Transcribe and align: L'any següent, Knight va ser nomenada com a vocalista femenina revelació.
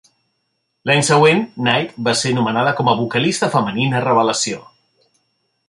L'any 0.89 1.03
següent, 1.09 1.43
Knight 1.65 1.93
va 2.07 2.15
ser 2.21 2.33
nomenada 2.37 2.73
com 2.79 2.91
a 2.93 2.95
vocalista 3.03 3.51
femenina 3.57 4.03
revelació. 4.07 4.67